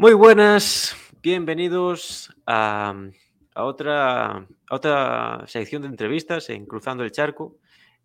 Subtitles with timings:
[0.00, 2.94] Muy buenas, bienvenidos a,
[3.56, 7.58] otra, otra sección de entrevistas en Cruzando el Charco.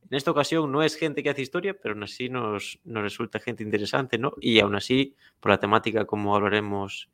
[0.10, 3.40] En esta ocasión no es gente que hace historia, pero aún así nos, nos resulta
[3.40, 4.34] gente interesante, ¿no?
[4.42, 7.12] Y aún así, por la temática, como hablaremos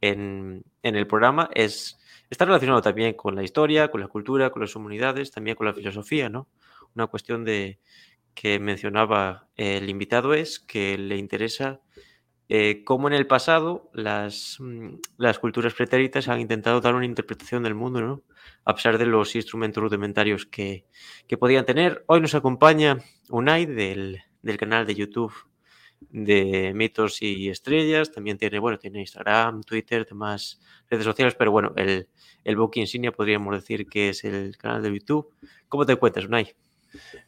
[0.00, 1.98] en, en el programa, es,
[2.30, 5.74] está relacionado también con la historia, con la cultura, con las humanidades, también con la
[5.74, 6.46] filosofía, ¿no?
[6.94, 7.80] Una cuestión de
[8.32, 11.80] que mencionaba el invitado es que le interesa
[12.52, 17.62] eh, cómo en el pasado las, mm, las culturas pretéritas han intentado dar una interpretación
[17.62, 18.24] del mundo, ¿no?
[18.64, 20.84] A pesar de los instrumentos rudimentarios que,
[21.38, 22.02] podían tener.
[22.08, 25.32] Hoy nos acompaña Unai del, del canal de YouTube
[26.00, 28.10] de mitos y estrellas.
[28.10, 32.08] También tiene, bueno, tiene Instagram, Twitter, demás redes sociales, pero bueno, el,
[32.42, 35.32] el book insignia podríamos decir que es el canal de YouTube.
[35.68, 36.52] ¿Cómo te encuentras, Unai?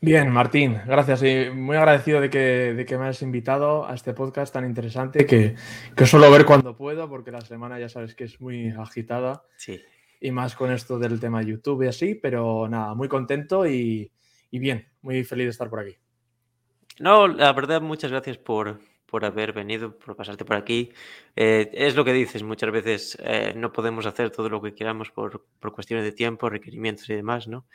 [0.00, 1.22] Bien, Martín, gracias.
[1.22, 5.26] Y muy agradecido de que, de que me hayas invitado a este podcast tan interesante
[5.26, 5.54] que,
[5.96, 9.44] que suelo ver cuando puedo, porque la semana ya sabes que es muy agitada.
[9.56, 9.80] Sí.
[10.20, 14.10] Y más con esto del tema YouTube y así, pero nada, muy contento y,
[14.50, 15.96] y bien, muy feliz de estar por aquí.
[17.00, 18.80] No, la verdad, muchas gracias por,
[19.12, 20.90] por haber venido, por pasarte por aquí.
[21.36, 25.10] Eh, es lo que dices, muchas veces eh, no podemos hacer todo lo que queramos
[25.10, 27.66] por, por, cuestiones de tiempo, requerimientos y demás, ¿no?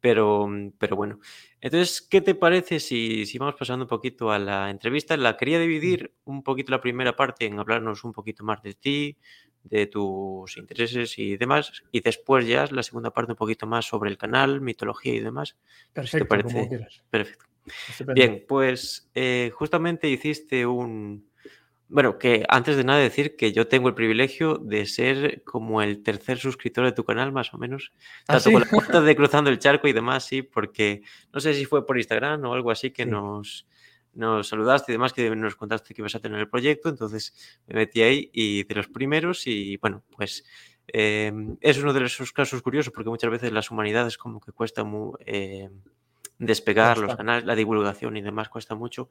[0.00, 1.18] Pero, pero bueno,
[1.62, 5.16] entonces, ¿qué te parece si, si vamos pasando un poquito a la entrevista?
[5.16, 9.16] La quería dividir un poquito la primera parte en hablarnos un poquito más de ti,
[9.64, 14.10] de tus intereses y demás, y después ya la segunda parte un poquito más sobre
[14.10, 15.56] el canal, mitología y demás.
[15.94, 16.52] Perfecto, parece?
[16.52, 17.02] como quieras.
[17.08, 17.51] Perfecto.
[18.14, 21.30] Bien, pues eh, justamente hiciste un...
[21.88, 26.02] Bueno, que antes de nada decir que yo tengo el privilegio de ser como el
[26.02, 27.92] tercer suscriptor de tu canal, más o menos.
[28.22, 28.52] ¿Ah, Tanto sí?
[28.52, 31.02] con la cuenta de Cruzando el Charco y demás, sí, porque
[31.34, 33.10] no sé si fue por Instagram o algo así que Sí.
[33.10, 33.66] nos,
[34.14, 37.74] nos saludaste y demás, que nos contaste que ibas a tener el proyecto, entonces me
[37.74, 40.44] metí ahí y de los primeros y bueno, pues
[40.86, 44.82] eh, es uno de esos casos curiosos porque muchas veces las humanidades como que cuesta
[44.82, 45.68] mu- eh,
[46.46, 49.08] despegar los canales, la divulgación y demás cuesta mucho,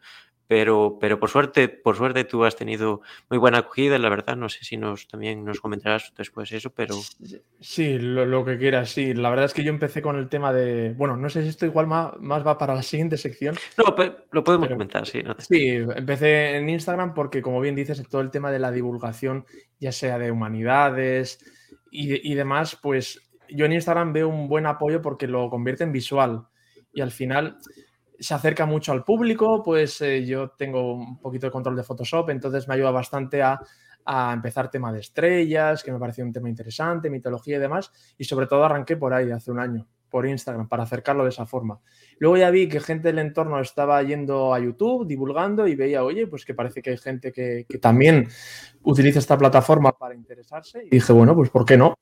[0.47, 4.49] pero, pero por suerte, por suerte tú has tenido muy buena acogida, la verdad, no
[4.49, 6.95] sé si nos también nos comentarás después eso, pero
[7.59, 9.13] Sí, lo, lo que quieras, sí.
[9.13, 10.93] La verdad es que yo empecé con el tema de.
[10.97, 13.55] Bueno, no sé si esto igual más, más va para la siguiente sección.
[13.77, 13.95] no,
[14.31, 18.01] lo podemos Pero- comentar, sí, no te- Sí, empecé en Instagram porque, como bien dices,
[18.09, 19.45] todo el tema de la divulgación,
[19.79, 21.39] ya sea de humanidades
[21.91, 25.91] y, y demás, pues yo en Instagram veo un buen apoyo porque lo convierte en
[25.91, 26.45] visual
[26.93, 27.57] y al final
[28.19, 32.29] se acerca mucho al público, pues eh, yo tengo un poquito de control de Photoshop,
[32.29, 33.59] entonces me ayuda bastante a,
[34.05, 38.23] a empezar tema de estrellas, que me pareció un tema interesante, mitología y demás, y
[38.25, 41.79] sobre todo arranqué por ahí hace un año, por Instagram, para acercarlo de esa forma.
[42.19, 46.27] Luego ya vi que gente del entorno estaba yendo a YouTube, divulgando y veía, oye,
[46.27, 48.27] pues que parece que hay gente que, que también
[48.83, 50.83] utiliza esta plataforma para interesarse.
[50.85, 51.95] Y dije, bueno, pues ¿por qué no?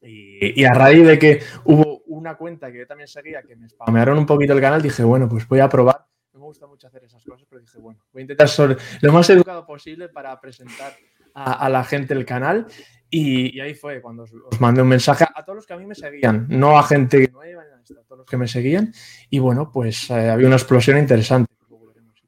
[0.00, 1.91] Y, y a raíz de que hubo
[2.22, 5.28] una cuenta que yo también seguía, que me spamearon un poquito el canal, dije, bueno,
[5.28, 6.06] pues voy a probar.
[6.32, 9.12] No me gusta mucho hacer esas cosas, pero dije, bueno, voy a intentar ser lo
[9.12, 10.94] más educado posible para presentar
[11.34, 12.66] a, a la gente el canal.
[13.10, 15.76] Y, y ahí fue cuando os, os mandé un mensaje a todos los que a
[15.76, 18.38] mí me seguían, no a gente nueva, ni nada de esto, a todos los que
[18.38, 18.92] me seguían.
[19.28, 21.52] Y bueno, pues eh, había una explosión interesante.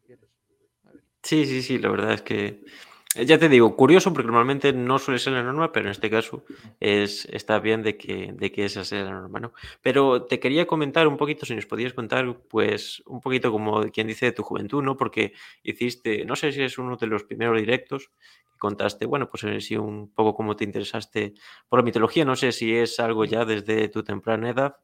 [0.06, 0.18] que.
[1.22, 2.62] Sí, sí, sí, la verdad es que
[3.14, 6.44] ya te digo, curioso porque normalmente no suele ser la norma, pero en este caso
[6.80, 9.52] es, está bien de que, de que esa sea la norma, ¿no?
[9.82, 14.06] Pero te quería comentar un poquito, si nos podías contar, pues un poquito como quien
[14.06, 14.96] dice de tu juventud, ¿no?
[14.96, 15.32] Porque
[15.62, 18.10] hiciste, no sé si es uno de los primeros directos
[18.52, 21.34] que contaste, bueno, pues en sí un poco cómo te interesaste
[21.68, 24.76] por la mitología, no sé si es algo ya desde tu temprana edad.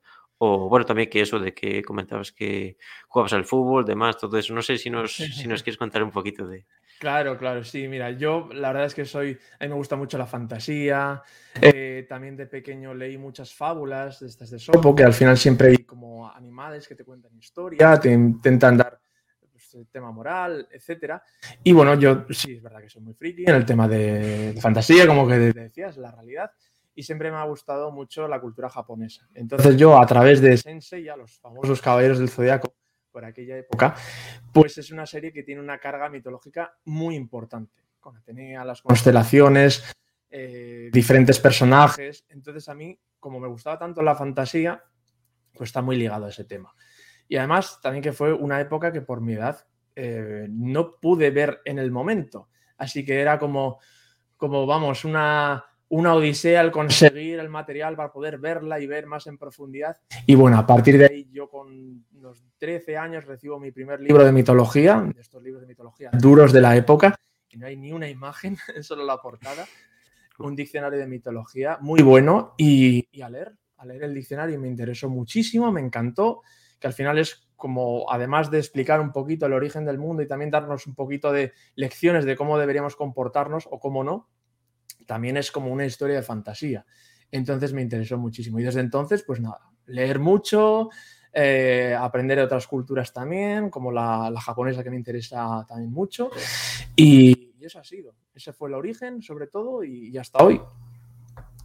[0.42, 4.54] O bueno, también que eso de que comentabas que jugabas al fútbol, demás, todo eso.
[4.54, 6.64] No sé si nos, si nos quieres contar un poquito de,
[7.00, 10.18] Claro, claro, sí, mira, yo la verdad es que soy, a mí me gusta mucho
[10.18, 11.22] la fantasía,
[11.58, 15.68] eh, también de pequeño leí muchas fábulas de estas de Sopo, que al final siempre
[15.68, 19.00] hay como animales que te cuentan historia, te intentan dar
[19.50, 21.22] pues, el tema moral, etcétera.
[21.64, 25.06] Y bueno, yo sí, es verdad que soy muy friki en el tema de, fantasía,
[25.06, 26.50] como que te decías, la realidad,
[26.94, 29.26] y siempre me ha gustado mucho la cultura japonesa.
[29.32, 32.74] Entonces yo a través de Sensei, ya los famosos caballeros del zodiaco,
[33.10, 33.94] por aquella época,
[34.52, 39.94] pues es una serie que tiene una carga mitológica muy importante, con Atenea, las constelaciones,
[40.30, 42.24] eh, diferentes personajes.
[42.28, 44.82] Entonces a mí, como me gustaba tanto la fantasía,
[45.52, 46.72] pues está muy ligado a ese tema.
[47.28, 51.60] Y además también que fue una época que por mi edad eh, no pude ver
[51.64, 52.48] en el momento.
[52.76, 53.78] Así que era como,
[54.36, 59.26] como vamos, una, una odisea al conseguir el material para poder verla y ver más
[59.26, 59.96] en profundidad.
[60.24, 64.24] Y bueno, a partir de ahí yo con unos 13 años recibo mi primer libro
[64.24, 67.16] de mitología, de estos libros de mitología duros de la época,
[67.48, 69.66] y no hay ni una imagen, solo la portada.
[70.38, 74.68] Un diccionario de mitología muy bueno y, y a leer, a leer el diccionario me
[74.68, 76.40] interesó muchísimo, me encantó,
[76.78, 80.28] que al final es como, además de explicar un poquito el origen del mundo y
[80.28, 84.28] también darnos un poquito de lecciones de cómo deberíamos comportarnos o cómo no,
[85.10, 86.86] también es como una historia de fantasía.
[87.32, 88.60] Entonces me interesó muchísimo.
[88.60, 90.88] Y desde entonces, pues nada, leer mucho,
[91.32, 96.30] eh, aprender de otras culturas también, como la, japonesa que me interesa también mucho.
[96.94, 98.14] Y, y, eso ha sido.
[98.32, 100.60] Ese fue el origen, sobre todo, y, hasta hoy.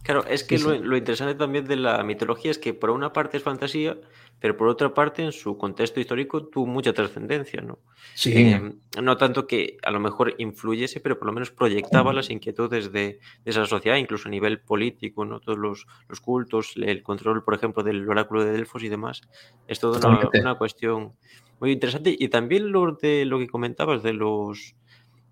[0.02, 3.44] Claro, es que lo, interesante también de la mitología es que por una parte es
[3.44, 3.96] fantasía,
[4.40, 7.78] pero por otra parte en su contexto histórico tuvo mucha trascendencia, ¿no?
[8.14, 8.32] Sí.
[8.34, 8.72] Eh,
[9.02, 13.18] no tanto que a lo mejor influyese, pero por lo menos proyectaba las inquietudes de,
[13.44, 15.40] esa sociedad, incluso a nivel político, ¿no?
[15.40, 15.86] Todos los,
[16.20, 19.22] cultos, el control, por ejemplo, del oráculo de Delfos y demás.
[19.66, 21.14] Es toda una, una, cuestión
[21.60, 22.14] muy interesante.
[22.18, 24.74] Y también lo de lo que comentabas de los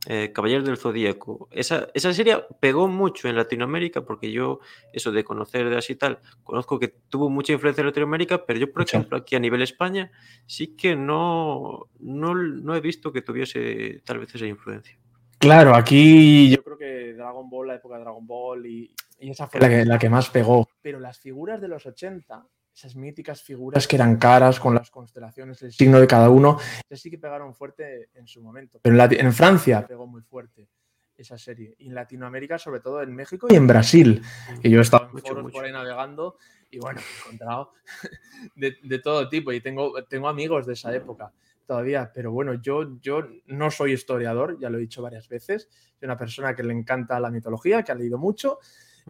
[0.06, 1.48] eh, Caballeros del Zodíaco.
[1.50, 4.60] Esa, esa, serie pegó mucho en Latinoamérica porque yo,
[4.92, 8.72] eso de conocer de así tal, conozco que tuvo mucha influencia en Latinoamérica, pero yo,
[8.72, 10.10] por ejemplo, aquí a nivel España,
[10.46, 14.98] sí que no, no, no he visto que tuviese tal vez esa influencia.
[15.38, 18.90] Claro, aquí yo creo que Dragon Ball, la época de Dragon Ball y,
[19.20, 20.68] y esa fue la que, la que más pegó.
[20.80, 25.62] Pero las figuras de los 80 esas míticas figuras que eran caras con las constelaciones,
[25.62, 28.80] el signo de cada uno, esas sí que pegaron fuerte en su momento.
[28.82, 30.68] Pero en, Francia pegó muy fuerte
[31.16, 31.76] esa serie.
[31.78, 34.22] Y en Latinoamérica, sobre todo en México y en Brasil.
[34.60, 36.36] Que yo he estado en por ahí navegando
[36.68, 37.70] y bueno, he encontrado
[38.56, 39.52] de, todo tipo.
[39.52, 41.32] Y tengo, tengo amigos de esa época
[41.66, 42.10] todavía.
[42.12, 45.68] Pero bueno, yo, yo no soy historiador, ya lo he dicho varias veces.
[45.96, 48.58] Soy una persona que le encanta la mitología, que ha leído mucho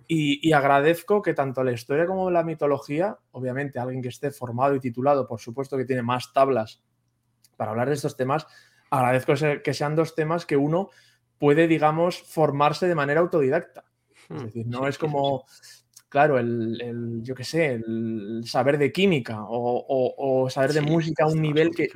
[0.07, 4.81] y, agradezco que tanto la historia como la mitología, obviamente alguien que esté formado y
[4.81, 6.83] titulado, por supuesto que tiene más tablas
[7.57, 8.47] para hablar de estos temas,
[8.91, 9.33] agradezco
[9.63, 10.91] que sean dos temas que uno
[11.39, 13.85] puede, digamos, formarse de manera autodidacta.
[14.29, 15.47] Es hmm, decir, no es como,
[16.09, 21.41] claro, el, yo qué sé, el saber de química o, saber de música a un
[21.41, 21.89] nivel que,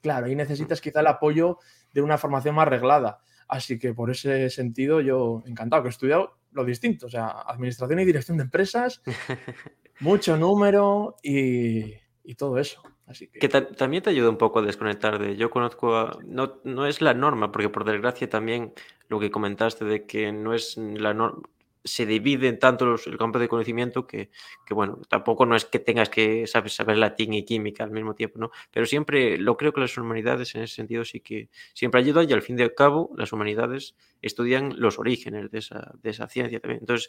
[0.00, 1.58] claro, ahí necesitas quizá el apoyo
[1.92, 3.20] de una formación más reglada.
[3.48, 8.00] Así que por ese sentido yo encantado que he estudiado lo distinto, o sea, administración
[8.00, 9.02] y dirección de empresas,
[10.00, 11.94] mucho número y,
[12.36, 12.80] todo eso.
[13.06, 13.48] Así que...
[13.48, 15.36] también te ayuda un poco a desconectar de.
[15.36, 18.72] Yo conozco No, no es la norma, porque por desgracia también
[19.08, 21.42] lo que comentaste de que no es la norma
[21.84, 24.30] se dividen tanto los, el campo de conocimiento que,
[24.70, 28.38] bueno, tampoco no es que tengas que saber, saber latín y química al mismo tiempo,
[28.38, 28.50] ¿no?
[28.70, 32.32] Pero siempre lo creo que las humanidades en ese sentido sí que siempre ayudan y
[32.32, 36.60] al fin y al cabo las humanidades estudian los orígenes de esa, de esa ciencia
[36.60, 36.80] también.
[36.80, 37.08] Entonces,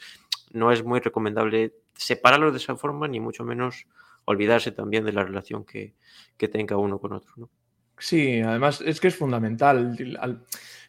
[0.52, 3.88] no es muy recomendable separarlos de esa forma ni mucho menos
[4.26, 5.96] olvidarse también de la relación que,
[6.38, 7.50] que tenga uno con otro, ¿no?
[8.02, 9.96] Sí, además es que es fundamental.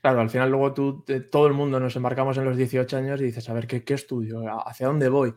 [0.02, 3.25] Claro, al final luego tú, todo el mundo nos embarcamos en los 18 años y
[3.25, 4.43] dices, a ver, ¿qué, estudio?
[4.66, 5.34] ¿Hacia dónde voy?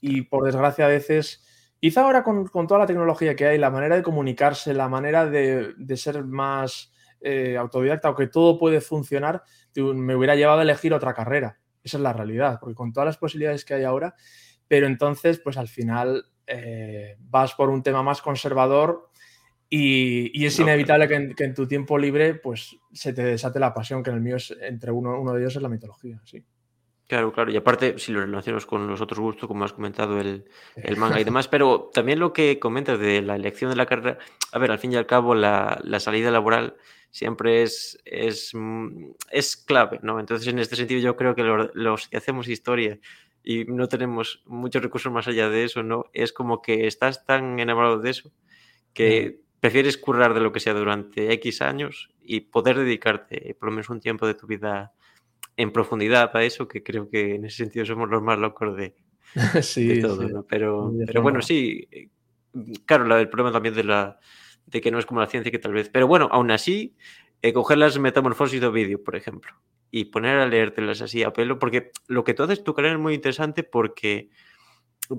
[0.00, 1.44] Y por desgracia a veces,
[1.80, 5.74] quizá ahora con, toda la tecnología que hay, la manera de comunicarse, la manera de,
[5.96, 9.42] ser más eh, autodidacta o que todo puede funcionar,
[9.74, 11.58] me hubiera llevado a elegir otra carrera.
[11.82, 14.14] Esa es la realidad, porque con todas las posibilidades que hay ahora,
[14.68, 19.10] pero entonces, pues al final eh, vas por un tema más conservador
[19.68, 24.10] y, es inevitable que en, tu tiempo libre pues se te desate la pasión, que
[24.10, 26.44] en el mío es entre uno, uno de ellos es la mitología, sí.
[27.08, 27.52] Claro, claro.
[27.52, 30.44] Y aparte, si lo relacionas con los otros gustos, como has comentado, el,
[30.74, 34.18] el manga y demás, pero también lo que comentas de la elección de la carrera,
[34.50, 36.76] a ver, al fin y al cabo, la, la salida laboral
[37.12, 40.18] siempre es, es, mm, es, clave, ¿no?
[40.18, 42.98] Entonces, en este sentido, yo creo que los que hacemos historia
[43.44, 46.06] y no tenemos muchos recursos más allá de eso, ¿no?
[46.12, 48.32] Es como que estás tan enamorado de eso
[48.92, 53.72] que prefieres currar de lo que sea durante X años y poder dedicarte por lo
[53.72, 54.92] menos un tiempo de tu vida
[55.56, 58.94] en profundidad a eso, que creo que en ese sentido somos los más locos de,
[59.62, 61.88] sí, todo, Pero, pero bueno, sí,
[62.84, 64.18] claro, el problema también de, la,
[64.66, 65.88] de que no es como la ciencia que tal vez...
[65.88, 66.96] Pero bueno, aún así,
[67.42, 69.52] eh, coger las metamorfosis de vídeo, por ejemplo,
[69.90, 72.98] y poner a leértelas así a pelo, porque lo que tú haces, tu canal es
[72.98, 74.30] muy interesante porque,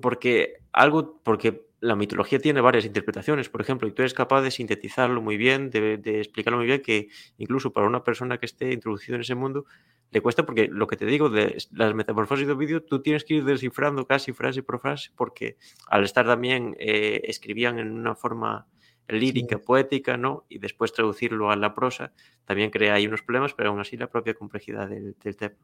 [0.02, 4.52] porque algo, porque la mitología tiene varias interpretaciones, por ejemplo, y tú eres capaz de
[4.52, 9.16] sintetizarlo muy bien, de, explicarlo muy bien, que incluso para una persona que esté introducida
[9.16, 9.66] en ese mundo
[10.10, 13.36] le cuesta, porque lo que te digo de las metamorfosis de vídeo, tú tienes que
[13.36, 15.58] ir descifrando casi frase por frase, porque
[15.88, 18.68] al estar también eh, escribían en una forma
[19.10, 20.46] lírica, poética, ¿no?
[20.50, 22.14] Y después traducirlo a la prosa,
[22.46, 25.56] también crea ahí unos problemas, pero aún así la propia complejidad del, del tema.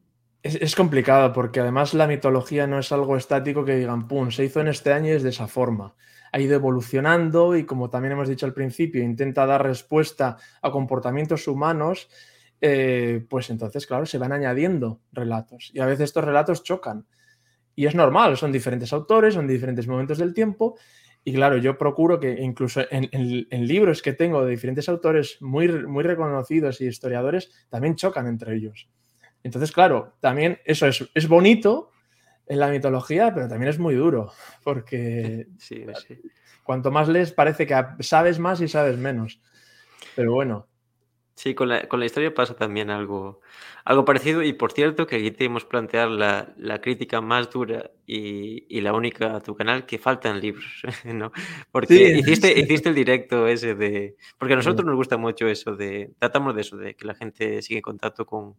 [0.43, 4.59] Es, complicado porque además la mitología no es algo estático que digan, pum, se hizo
[4.59, 5.95] en este año y es de esa forma.
[6.33, 11.47] Ha ido evolucionando y como también hemos dicho al principio, intenta dar respuesta a comportamientos
[11.47, 12.09] humanos
[12.65, 17.05] eh, pues entonces, claro, se van añadiendo relatos y a veces estos relatos chocan.
[17.75, 20.77] Y es normal, son diferentes autores, son diferentes momentos del tiempo.
[21.25, 26.05] Y claro, yo procuro que incluso en, libros que tengo de diferentes autores muy, muy
[26.05, 28.87] reconocidos y historiadores, también chocan entre ellos.
[29.43, 31.91] Entonces, claro, también eso es, es bonito
[32.47, 34.31] en la mitología, pero también es muy duro,
[34.63, 35.47] porque
[36.63, 39.41] cuanto más lees parece que sabes más y sabes menos.
[40.15, 40.67] Pero bueno,
[41.35, 43.41] Sí, con la, con la historia pasa también algo,
[43.85, 44.43] algo parecido.
[44.43, 48.93] Y por cierto que aquí tenemos plantear la, la crítica más dura y, y, la
[48.93, 51.31] única a tu canal que faltan libros, ¿no?
[51.71, 54.15] Porque hiciste, hiciste el directo ese de...
[54.37, 56.11] Porque a nosotros nos gusta mucho eso de...
[56.19, 58.55] Tratamos de eso, de que la gente siga en contacto con,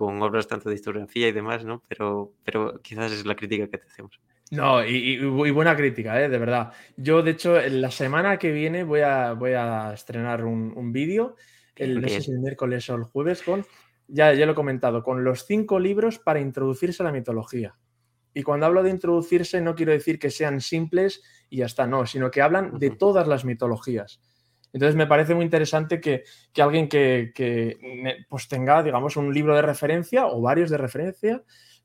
[0.00, 1.82] con obras tanto de historiografía y demás, ¿no?
[1.86, 4.18] Pero, pero quizás es la crítica que te hacemos.
[4.50, 6.30] No, y, y, buena crítica, ¿eh?
[6.30, 6.72] de verdad.
[6.96, 10.90] Yo, de hecho, en la semana que viene voy a, voy a estrenar un, un
[10.90, 11.36] vídeo
[11.76, 13.66] el, el miércoles o el jueves con,
[14.08, 17.76] ya, ya lo he comentado, con los cinco libros para introducirse a la mitología.
[18.32, 22.06] Y cuando hablo de introducirse no quiero decir que sean simples y ya está, no,
[22.06, 24.18] sino que hablan de todas las mitologías.
[24.72, 26.24] Entonces me parece muy interesante que,
[26.58, 31.42] alguien que, que, pues tenga, digamos, un libro de referencia o varios de referencia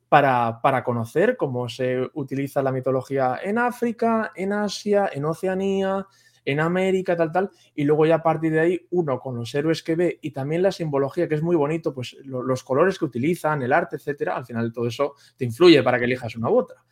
[0.10, 6.06] para, para, conocer cómo se utiliza la mitología en África, en Asia, en Oceanía,
[6.46, 9.82] en América, tal, tal, y luego ya a partir de ahí uno con los héroes
[9.82, 13.64] que ve y también la simbología, que es muy bonito, pues los colores que utilizan,
[13.64, 16.84] el arte, etcétera, al final todo eso te influye para que elijas una u otra.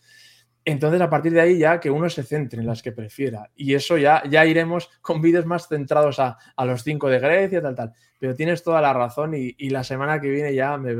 [0.66, 3.50] Entonces, a partir de ahí ya que uno se centre en las que prefiera.
[3.56, 7.76] Y eso ya, ya iremos con vídeos más centrados a, los cinco de Grecia, tal,
[7.76, 7.94] tal.
[8.20, 10.96] Pero tienes toda la razón y, y la semana que viene ya me,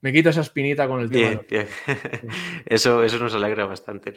[0.00, 1.42] me quito esa espinita con el tema.
[1.48, 1.66] Bien,
[2.66, 4.14] Eso, eso nos alegra bastante.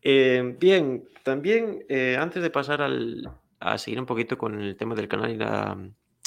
[0.00, 4.94] Eh, bien, también eh, antes de pasar al, a seguir un poquito con el tema
[4.94, 5.76] del canal y la,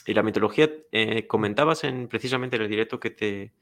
[0.06, 3.54] y la mitología, eh, comentabas en, precisamente en el directo que te,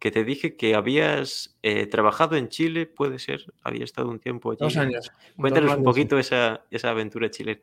[0.00, 1.56] que te dije que habías
[1.90, 4.58] trabajado en Chile, puede ser, había estado un tiempo allí.
[4.58, 5.12] Dos años.
[5.36, 7.60] Cuéntanos un poquito esa, esa aventura chilena.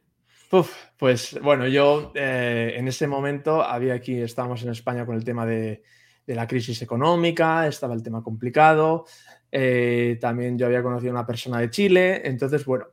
[0.98, 5.82] pues bueno, yo en ese momento había aquí, estábamos en España con el tema de,
[6.28, 9.06] de la crisis económica, estaba el tema complicado,
[9.50, 12.88] eh, también yo había conocido a una persona de Chile, entonces, bueno,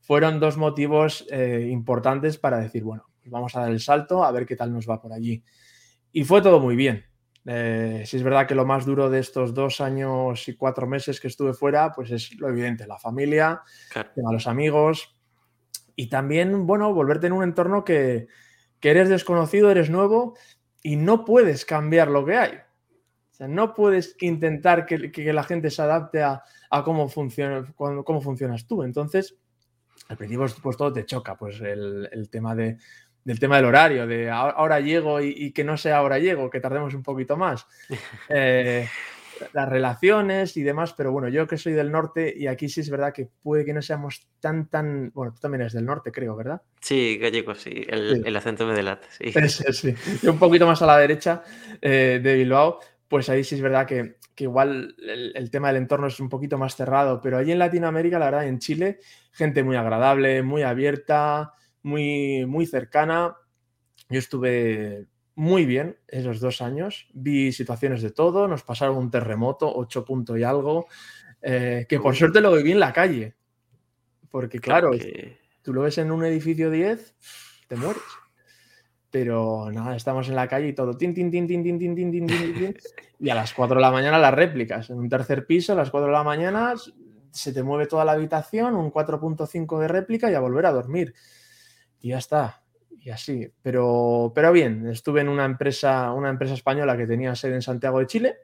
[0.00, 4.44] fueron dos motivos eh, importantes para decir, bueno, vamos a dar el salto, a ver
[4.44, 5.44] qué tal nos va por allí.
[6.12, 7.04] Y fue todo muy bien.
[7.46, 11.20] Eh, si es verdad que lo más duro de estos dos años y cuatro meses
[11.20, 13.62] que estuve fuera, pues es lo evidente, la familia,
[14.16, 15.16] los amigos
[15.96, 18.28] y también, bueno, volverte en un entorno que,
[18.78, 20.36] que eres desconocido, eres nuevo
[20.82, 22.52] y no puedes cambiar lo que hay
[23.48, 26.42] no puedes intentar que, la gente se adapte a,
[26.84, 28.82] cómo, funciona, cómo funcionas tú.
[28.82, 29.36] Entonces,
[30.08, 32.78] al principio pues todo te choca, pues el, tema de,
[33.24, 36.94] del tema del horario, de ahora llego y, que no sea ahora llego, que tardemos
[36.94, 37.66] un poquito más.
[38.32, 38.86] Eh,
[39.52, 42.90] las relaciones y demás, pero bueno, yo que soy del norte y aquí sí es
[42.90, 46.36] verdad que puede que no seamos tan, tan, bueno, tú también eres del norte, creo,
[46.36, 46.62] ¿verdad?
[46.80, 49.32] Sí, gallego, sí, el, acento me delata, sí.
[49.48, 50.28] Sí, sí.
[50.28, 51.42] Un poquito más a la derecha
[51.80, 56.18] eh, de Bilbao, pues ahí sí es verdad que, igual el, tema del entorno es
[56.18, 59.00] un poquito más cerrado, pero allí en Latinoamérica, la verdad, en Chile,
[59.32, 63.36] gente muy agradable, muy abierta, muy, muy cercana.
[64.08, 69.72] Yo estuve muy bien esos dos años, vi situaciones de todo, nos pasaron un terremoto,
[69.74, 70.86] 8 puntos y algo,
[71.40, 73.34] eh, que por suerte lo viví en la calle,
[74.30, 74.90] porque claro,
[75.62, 77.14] tú lo ves en un edificio 10,
[77.68, 78.02] te mueres.
[79.10, 80.96] Pero nada, estamos en la calle y todo.
[80.96, 82.76] Tin, tin, tin, tin, tin, tin, tin, tin, tin,
[83.18, 84.90] y a las 4 de la mañana las réplicas.
[84.90, 86.74] En un tercer piso, a las 4 de la mañana
[87.32, 91.14] se te mueve toda la habitación, un 4.5 de réplica y a volver a dormir.
[92.00, 92.62] Y ya está.
[93.00, 93.50] Y así.
[93.62, 97.98] Pero, pero bien, estuve en una empresa, una empresa española que tenía sede en Santiago
[98.00, 98.36] de Chile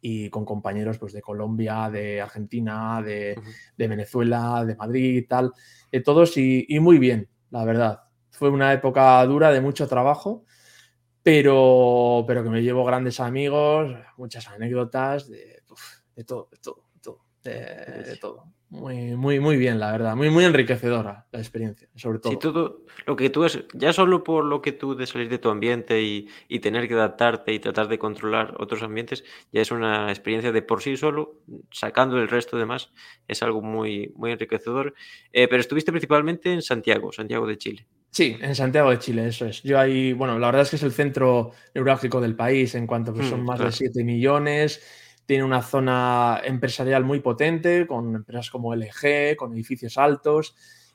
[0.00, 3.40] y con compañeros pues, de Colombia, de Argentina, de,
[3.76, 5.52] de Venezuela, de Madrid y tal,
[5.90, 8.06] de todos y, y muy bien, la verdad
[8.36, 10.44] fue una época dura de mucho trabajo,
[11.22, 15.62] pero, pero que me llevo grandes amigos, muchas anécdotas, de,
[16.14, 18.44] de todo, de todo, de todo, de, todo.
[18.68, 20.16] Muy, muy, muy bien, la verdad.
[20.16, 22.32] Muy, muy enriquecedora la experiencia, sobre todo.
[22.32, 25.38] Sí, todo lo que tú es, ya solo por lo que tú de salir de
[25.38, 29.70] tu ambiente y, y, tener que adaptarte y tratar de controlar otros ambientes, ya es
[29.70, 32.90] una experiencia de por sí solo, sacando el resto de más,
[33.28, 34.94] es algo muy, muy enriquecedor.
[35.32, 37.86] Eh, pero estuviste principalmente en Santiago, Santiago de Chile.
[38.10, 39.62] Sí, en Santiago de Chile, eso es.
[39.62, 43.12] Yo ahí, bueno, la verdad es que es el centro neurálgico del país en cuanto
[43.12, 44.82] pues, son mm, más de 7 millones.
[45.26, 50.54] Tiene una zona empresarial muy potente, con empresas como LG, con edificios altos.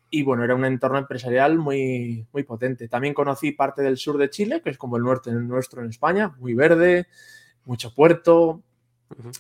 [0.09, 2.87] y bueno, era un entorno empresarial muy, muy potente.
[2.89, 6.35] También conocí parte del sur de Chile, que es como el norte nuestro en España,
[6.37, 7.07] muy verde,
[7.65, 8.61] mucho puerto,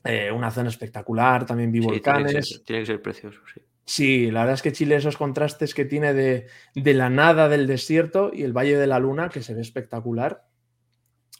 [0.03, 2.61] eh, una zona espectacular, también vi volcanes.
[2.65, 3.61] Tiene que, ser, precioso, sí.
[3.83, 7.67] Sí, la verdad es que Chile esos contrastes que tiene de, de, la nada del
[7.67, 10.45] desierto y el Valle de la Luna, que se ve espectacular,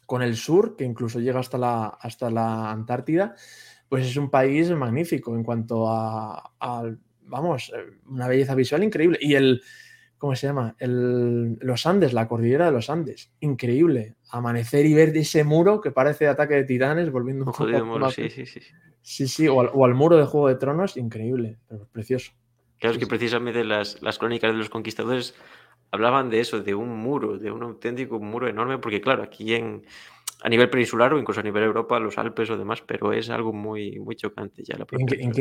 [0.06, 3.34] con el sur, que incluso llega hasta la, hasta la Antártida,
[3.88, 6.52] pues es un país magnífico en cuanto a,
[7.22, 9.18] vamos, eh, una belleza visual increíble.
[9.20, 9.62] Y el,
[10.18, 10.76] ¿cómo se llama?
[10.78, 14.16] El, los Andes, la cordillera de los Andes, increíble.
[14.30, 18.30] Amanecer y ver ese muro que parece ataque de titanes, volviendo un poco muro, sí,
[18.30, 18.60] sí, sí.
[19.02, 22.32] Sí, sí, o al, muro de Juego de Tronos, increíble, pero precioso.
[22.78, 25.34] Claro, es que precisamente las, las crónicas de los conquistadores
[25.92, 29.84] hablaban de eso, de un muro, de un auténtico muro enorme, porque claro, aquí en,
[30.42, 33.52] a nivel peninsular o incluso a nivel Europa, los Alpes o demás, pero es algo
[33.52, 34.86] muy, muy chocante ya la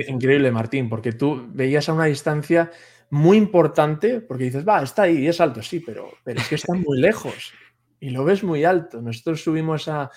[0.07, 2.69] Increíble, Martín, porque tú veías a una distancia
[3.09, 6.73] muy importante, porque dices, va, está ahí, es alto, sí, pero, pero es que está
[6.73, 7.53] muy lejos
[7.99, 9.01] y lo ves muy alto.
[9.01, 10.11] Nosotros subimos a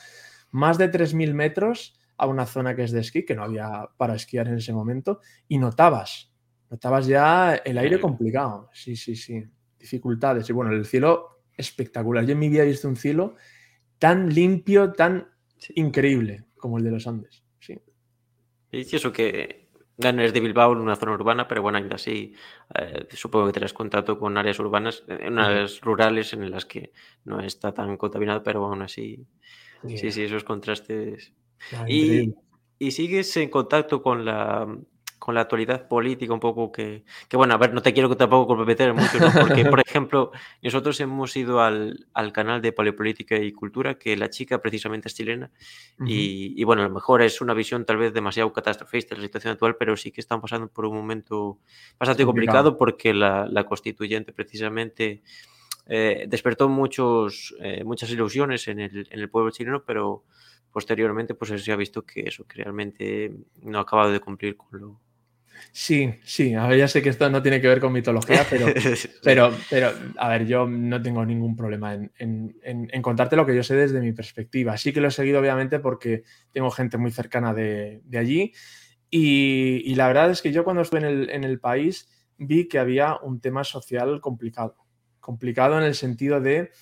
[0.50, 4.14] más de 3.000 metros a una zona que es de esquí, que no había para
[4.14, 6.32] esquiar en ese momento, y notabas,
[6.70, 9.44] notabas ya el aire complicado, sí, sí, sí,
[9.84, 10.48] dificultades.
[10.48, 12.24] Y bueno, el cielo espectacular.
[12.24, 13.36] Yo en mi vida he visto un cielo
[13.98, 15.28] tan limpio, tan
[15.74, 17.44] increíble como el de los Andes.
[17.60, 17.78] Sí.
[18.72, 22.34] Y eso que ganes de Bilbao en una zona urbana, pero bueno, ainda así,
[22.74, 26.92] eh, supongo que tendrás contacto con áreas urbanas, en eh, áreas rurales en las que
[27.24, 29.24] no está tan contaminado, pero aún así,
[29.86, 31.32] sí, sí, esos contrastes.
[31.72, 32.34] Ah, y,
[32.78, 34.66] y, sigues en contacto con la
[35.18, 38.16] con la actualidad política un poco que, que, bueno, a ver, no te quiero que
[38.16, 39.30] tampoco comprometer mucho, ¿no?
[39.40, 44.30] porque, por ejemplo, nosotros hemos ido al, al, canal de Paleopolítica y Cultura, que la
[44.30, 45.50] chica precisamente es chilena,
[46.06, 49.26] y, y, bueno, a lo mejor es una visión tal vez demasiado catastrofista de la
[49.26, 51.58] situación actual, pero sí que están pasando por un momento
[51.98, 55.22] bastante complicado porque la, la constituyente precisamente...
[55.86, 60.24] Eh, despertó muchos, eh, muchas ilusiones en el, en el pueblo chileno, pero
[60.74, 64.80] posteriormente pues se ha visto que eso, que realmente no ha acabado de cumplir con
[64.80, 65.00] lo,
[65.72, 68.66] Sí, sí, a ver, ya sé que esto no tiene que ver con mitología, pero,
[69.22, 73.62] pero, pero a ver, yo no tengo ningún problema en, en, contarte lo que yo
[73.62, 74.76] sé desde mi perspectiva.
[74.76, 78.52] Sí que lo he seguido, obviamente, porque tengo gente muy cercana de, de allí.
[79.10, 82.66] Y, y, la verdad es que yo cuando estuve en el, en el país vi
[82.66, 84.76] que había un tema social complicado.
[85.20, 86.72] Complicado en el sentido de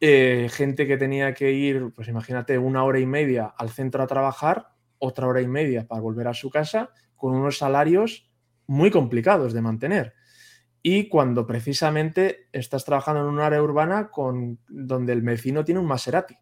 [0.00, 4.06] eh, gente que tenía que ir, pues imagínate, una hora y media al centro a
[4.06, 8.30] trabajar, otra hora y media para volver a su casa con unos salarios
[8.66, 10.14] muy complicados de mantener.
[10.82, 15.86] Y cuando precisamente estás trabajando en un área urbana con, donde el vecino tiene un
[15.86, 16.36] Maserati.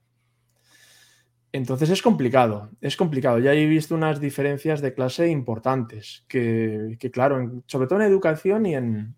[1.52, 3.38] Entonces es complicado, es complicado.
[3.38, 8.74] Ya he visto unas diferencias de clase importantes, que, claro, sobre todo en educación y
[8.74, 9.14] en,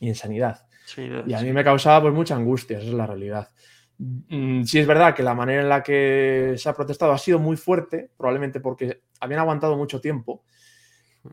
[0.00, 0.66] en sanidad.
[1.26, 3.50] Y a mí me causaba pues mucha angustia, esa es la realidad.
[3.98, 7.38] Mm, sí es verdad que la manera en la que se ha protestado ha sido
[7.38, 10.42] muy fuerte, probablemente porque habían aguantado mucho tiempo,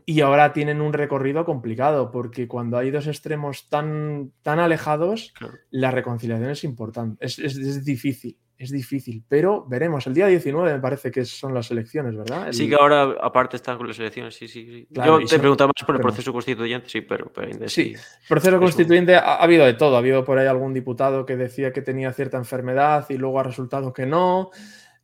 [0.04, 5.32] y ahora tienen un recorrido complicado, porque cuando hay dos extremos tan, tan alejados,
[5.70, 10.06] la reconciliación es importante, es, es, difícil, es difícil, pero veremos.
[10.08, 12.48] El día 19 me parece que son las elecciones, ¿verdad?
[12.50, 14.88] Sí, que ahora aparte están con las elecciones, sí, sí.
[14.90, 17.32] Yo te preguntaba más por el proceso constituyente, sí, pero...
[17.32, 17.94] pero sí,
[18.28, 21.82] proceso constituyente ha, habido de todo, ha habido por ahí algún diputado que decía que
[21.82, 24.50] tenía cierta enfermedad y luego ha resultado que no.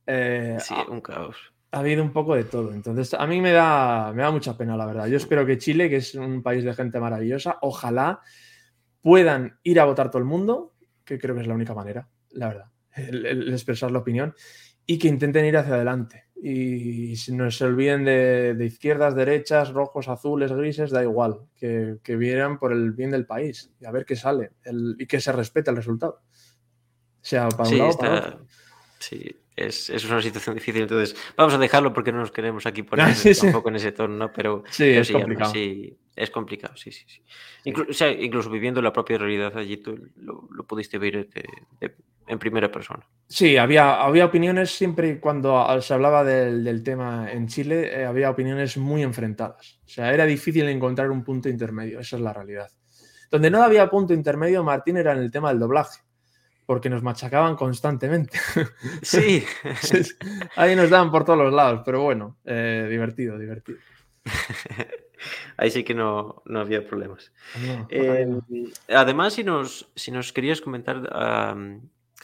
[0.07, 2.73] Eh, sí, un caos ha habido un poco de todo.
[2.73, 5.07] Entonces, a mí me da, me da mucha pena, la verdad.
[5.09, 8.21] Yo espero que Chile, que es un país de gente maravillosa, ojalá
[9.03, 12.49] puedan ir a votar todo el mundo, que creo que es la única manera, la
[12.49, 14.35] verdad, el, expresar la opinión,
[14.87, 16.25] y que intenten ir hacia adelante.
[16.43, 22.17] Y si no se olviden de, izquierdas, derechas, rojos, azules, grises, da igual, que, que
[22.17, 24.51] vieran por el bien del país y a ver qué sale
[24.99, 26.21] y que se respete el resultado.
[27.23, 28.47] sea para un lado o para otro.
[28.99, 30.83] Sí, es, es, una situación difícil.
[30.83, 34.33] Entonces, vamos a dejarlo porque no nos queremos aquí poner un tampoco en ese tono,
[34.33, 35.53] pero, sí, es complicado.
[35.53, 37.05] Sí, es complicado, sí, sí.
[37.07, 37.23] sí.
[37.73, 41.29] o sea, incluso viviendo la propia realidad allí, tú lo, lo pudiste ver
[42.27, 43.07] en primera persona.
[43.27, 48.31] Sí, había, había opiniones siempre cuando se hablaba del, del tema en Chile, eh, había
[48.31, 49.81] opiniones muy enfrentadas.
[49.85, 52.71] O sea, era difícil encontrar un punto intermedio, esa es la realidad.
[53.31, 56.01] Donde no había punto intermedio, Martín, era en el tema del doblaje
[56.67, 58.39] porque nos machacaban constantemente.
[59.03, 59.45] Sí.
[60.57, 63.79] Ahí nos daban por todos los lados, pero bueno, eh, divertido, divertido.
[65.57, 67.33] Ahí sí que no, no había problemas.
[67.89, 68.27] Eh,
[68.89, 71.09] además, si nos, si nos querías comentar,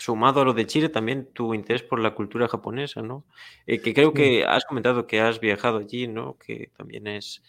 [0.01, 3.25] sumado a lo de Chile, también tu interés por la cultura japonesa, ¿no?
[3.67, 6.37] Eh, que creo que has comentado que has viajado allí, ¿no?
[6.39, 7.43] Que también es,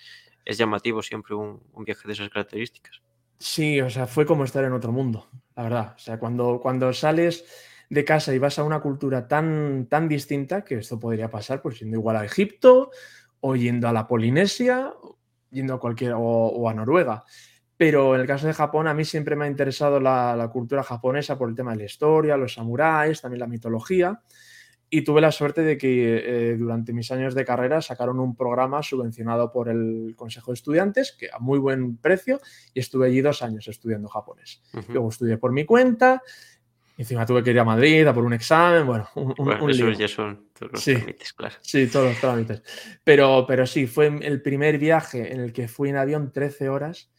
[0.46, 3.02] es llamativo siempre un, un viaje de esas características.
[3.40, 5.94] Sí, o sea, fue como estar en otro mundo, la verdad.
[5.96, 7.46] O sea, cuando, cuando sales
[7.90, 11.80] de casa y vas a una cultura tan, tan distinta, que esto podría pasar pues
[11.80, 12.92] yendo igual a Egipto
[13.42, 14.94] o yendo a la Polinesia,
[15.50, 17.26] yendo a cualquier, o, a Noruega.
[17.82, 20.84] Pero en el caso de Japón, a mí siempre me ha interesado la, la, cultura
[20.84, 24.22] japonesa por el tema de la historia, los samuráis, también la mitología
[24.94, 28.84] y tuve la suerte de que eh, durante mis años de carrera sacaron un programa
[28.84, 32.42] subvencionado por el Consejo de Estudiantes, que a muy buen precio,
[32.74, 34.62] y estuve allí dos años estudiando japonés.
[34.90, 36.22] Luego estudié por mi cuenta,
[36.98, 40.50] encima tuve que ir a Madrid a por un examen, bueno, un, eso ya son
[40.54, 41.56] todos los trámites, claro.
[41.62, 42.62] Sí, todos los trámites.
[43.06, 47.10] Pero, pero sí, fue el primer viaje en el que fui en avión 13 horas,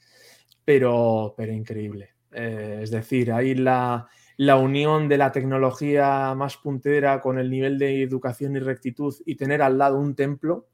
[0.65, 2.11] pero, pero increíble.
[2.33, 7.79] Eh, es decir, ahí la la unión de la tecnología más puntera con el nivel
[7.79, 10.69] de educación y rectitud y tener al lado un templo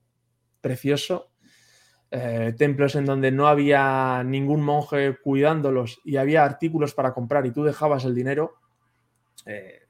[0.60, 1.32] precioso,
[2.10, 7.50] eh, templos en donde no había ningún monje cuidándolos y había artículos para comprar y
[7.50, 8.54] tú dejabas el dinero,
[9.44, 9.82] eh,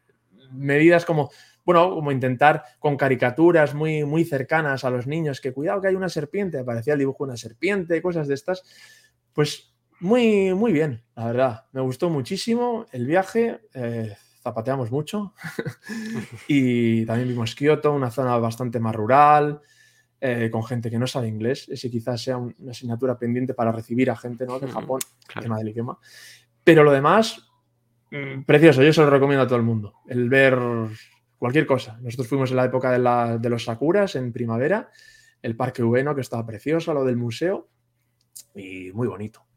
[0.50, 1.30] medidas como,
[1.64, 5.94] bueno, como intentar con caricaturas muy, muy cercanas a los niños, que cuidado que hay
[5.94, 8.64] una serpiente, aparecía el dibujo de una serpiente, cosas de estas,
[9.32, 11.64] pues muy, muy bien, la verdad.
[11.72, 13.60] Me gustó muchísimo el viaje.
[13.74, 15.34] Eh, zapateamos mucho.
[16.48, 19.60] y también vimos Kioto, una zona bastante más rural,
[20.20, 21.68] eh, con gente que no sabe inglés.
[21.68, 24.58] Ese quizás sea una asignatura pendiente para recibir a gente ¿no?
[24.60, 25.00] de Japón,
[25.40, 25.98] tema del idioma.
[26.62, 27.50] Pero lo demás,
[28.10, 28.82] mm, precioso.
[28.82, 29.94] Yo se lo recomiendo a todo el mundo.
[30.06, 30.56] El ver
[31.38, 31.98] cualquier cosa.
[32.00, 34.90] Nosotros fuimos en la época de, de los Sakuras, en primavera.
[35.42, 37.68] El Parque Ueno, que estaba precioso, lo del museo.
[38.54, 39.47] Y muy bonito.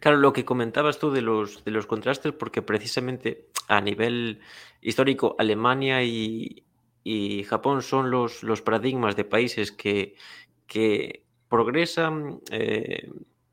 [0.00, 4.40] Claro, lo que comentabas tú de los, de los contrastes, porque precisamente a nivel
[4.80, 6.64] histórico Alemania y,
[7.48, 10.14] Japón son los, los paradigmas de países que,
[10.66, 13.10] que progresan eh,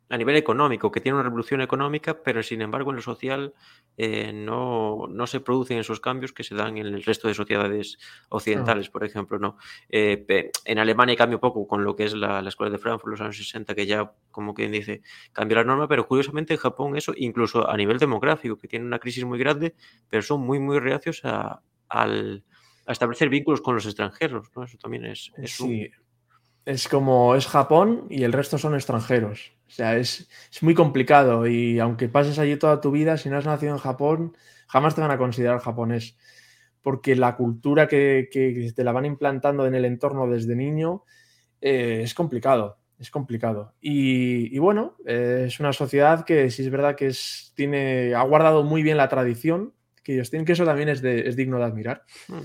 [0.10, 3.54] a nivel económico, que tiene una revolución económica, pero sin embargo en lo social
[3.98, 7.98] eh, no, no, se producen esos cambios que se dan en el resto de sociedades
[8.30, 9.38] occidentales, por ejemplo.
[9.38, 9.58] ¿no?
[9.90, 13.22] Eh, en Alemania cambia un poco con lo que es la, escuela de Frankfurt, los
[13.22, 15.02] años 60, que ya, como quien dice,
[15.34, 19.00] cambia la norma, pero curiosamente en Japón eso, incluso a nivel demográfico, que tiene una
[19.00, 19.76] crisis muy grande,
[20.10, 22.44] pero son muy, muy reacios a, al,
[22.86, 24.48] a establecer vínculos con los extranjeros.
[24.56, 24.64] ¿no?
[24.64, 25.60] Eso también es, es
[26.68, 29.54] es como es Japón y el resto son extranjeros.
[29.68, 30.28] O sea, es,
[30.62, 34.36] muy complicado y aunque pases allí toda tu vida, si no has nacido en Japón,
[34.68, 36.18] jamás te van a considerar japonés.
[36.82, 38.30] Porque la cultura que,
[38.76, 41.04] te la van implantando en el entorno desde niño
[41.62, 42.80] eh, es complicado.
[42.98, 43.76] Es complicado.
[43.80, 48.64] Y, bueno, eh, es una sociedad que sí es verdad que es, tiene, ha guardado
[48.64, 51.02] muy bien la tradición que ellos tienen, que eso también es,
[51.36, 52.04] digno de admirar.
[52.30, 52.40] Mm,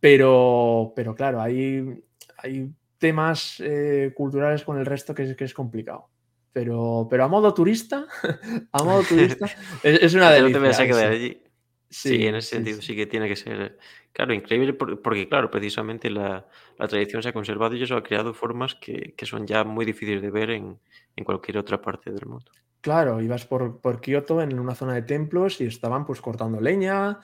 [0.00, 2.02] pero, pero claro, hay,
[2.38, 6.08] hay temas eh, culturales con el resto que es, que es complicado.
[6.52, 8.06] Pero, pero a modo turista,
[8.72, 9.46] a modo turista,
[9.82, 10.60] es, una delicia.
[10.60, 11.42] No te a quedar allí.
[11.88, 12.94] Sí, en ese sentido sí.
[12.94, 13.76] que tiene que ser,
[14.12, 16.46] claro, increíble porque, claro, precisamente la,
[16.88, 20.30] tradición se ha conservado y eso ha creado formas que, son ya muy difíciles de
[20.30, 20.78] ver en,
[21.16, 22.52] en, cualquier otra parte del mundo.
[22.80, 27.18] Claro, ibas por, por Kioto en una zona de templos y estaban pues cortando leña,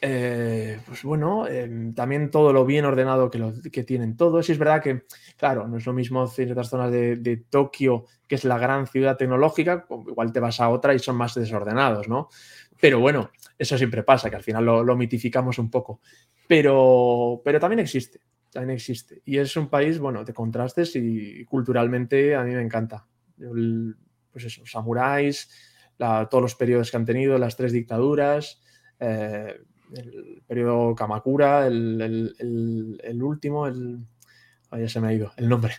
[0.00, 4.48] eh, pues bueno, em, también todo lo bien ordenado que, tienen todos.
[4.48, 5.04] Y es verdad que,
[5.36, 9.86] claro, no es lo mismo ciertas zonas de, Tokio, que es la gran ciudad tecnológica,
[10.08, 12.28] igual te vas a otra y son más desordenados, ¿no?
[12.80, 16.00] Pero bueno, eso siempre pasa, que al final lo, mitificamos un poco.
[16.46, 18.20] Pero, pero también existe,
[18.52, 19.22] también existe.
[19.24, 23.06] Y es un país, bueno, de contrastes y culturalmente a mí me encanta.
[23.36, 25.50] pues eso, samuráis,
[25.98, 28.62] todos los periodos que han tenido, las tres dictaduras.
[29.00, 29.60] Eh,
[29.94, 33.98] el periodo Kamakura, el, último, el...
[34.70, 35.74] ya se me ha ido el nombre,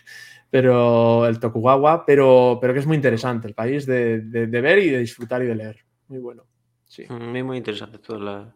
[0.50, 4.98] pero el Tokugawa, pero, pero que es muy interesante el país de, ver y de
[4.98, 5.84] disfrutar y de leer.
[6.08, 6.44] Muy bueno.
[6.86, 7.06] Sí.
[7.08, 8.54] Muy, muy interesante toda la,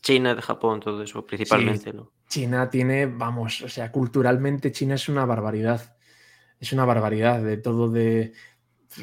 [0.00, 2.12] China, de Japón, todo eso, principalmente, ¿no?
[2.28, 5.96] China tiene, vamos, o sea, culturalmente China es una barbaridad.
[6.58, 8.32] Es una barbaridad de todo de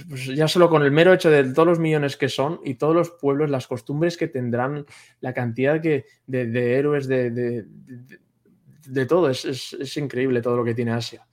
[0.08, 2.96] pues ya solo con el mero hecho de todos los millones que son y todos
[2.96, 4.86] los pueblos, las costumbres que tendrán,
[5.20, 11.26] la cantidad que, de, héroes, de, de, todo, es, increíble todo lo que tiene Asia.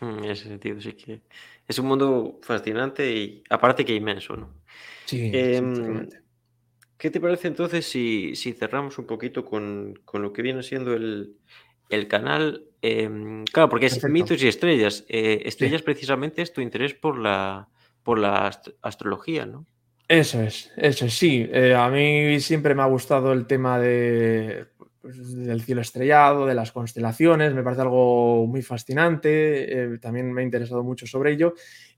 [0.00, 1.22] Hmm, en ese sentido, sí que
[1.66, 4.62] es un mundo fascinante y aparte que inmenso, ¿no?
[5.04, 6.08] Sí, em,
[6.96, 10.94] ¿Qué te parece entonces si, si cerramos un poquito con, con, lo que viene siendo
[10.94, 11.36] el,
[11.88, 15.04] el canal, em, claro, porque es mitos y estrellas.
[15.08, 17.68] Eh, estrellas precisamente es tu interés por la,
[18.02, 18.50] por la
[18.82, 19.66] astrología, ¿no?
[20.08, 21.48] Eso es, eso es, sí.
[21.50, 24.66] Eh, a mí siempre me ha gustado el tema de,
[25.00, 30.42] pues, del cielo estrellado, de las constelaciones, me parece algo muy fascinante, eh, también me
[30.42, 31.54] ha interesado mucho sobre ello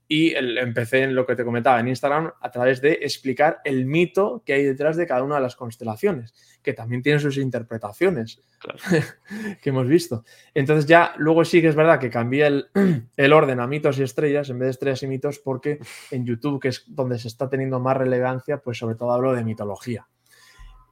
[0.07, 4.43] y empecé en lo que te comentaba en Instagram a través de explicar el mito
[4.45, 8.41] que hay detrás de cada una de las constelaciones, que también tienen sus interpretaciones
[9.61, 10.23] que hemos visto.
[10.53, 12.67] Entonces ya luego sí que es verdad que cambié el,
[13.17, 15.79] el, orden a mitos y estrellas en vez de estrellas y mitos porque
[16.11, 19.43] en YouTube, que es donde se está teniendo más relevancia, pues sobre todo hablo de
[19.43, 20.07] mitología.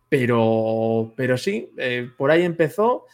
[0.10, 3.06] Pero, pero sí, eh, por ahí empezó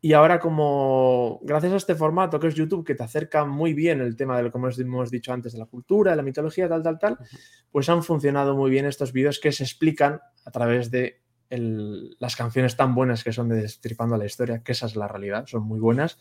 [0.00, 4.00] y ahora como, gracias a este formato que es YouTube, que te acerca muy bien
[4.00, 6.82] el tema de lo que hemos dicho antes, de la cultura, de la mitología, tal,
[6.82, 7.18] tal, tal,
[7.72, 12.76] pues han funcionado muy bien estos vídeos que se explican a través de las canciones
[12.76, 15.80] tan buenas que son de Destripando la Historia, que esa es la realidad, son muy
[15.80, 16.18] buenas,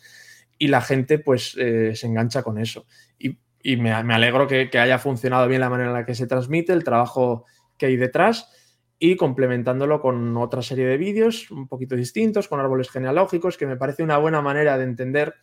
[0.58, 2.86] y la gente pues eh, se engancha con eso.
[3.20, 3.38] Y,
[3.76, 6.86] me, alegro que, que haya funcionado bien la manera en la que se transmite, el
[6.86, 7.46] trabajo
[7.78, 8.50] que hay detrás
[9.00, 13.78] y complementándolo con otra serie de vídeos un poquito distintos, con árboles genealógicos, que me
[13.78, 15.36] parece una buena manera de entender